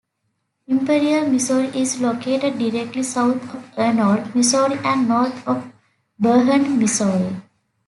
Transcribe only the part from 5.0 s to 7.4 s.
north of Barnhart, Missouri.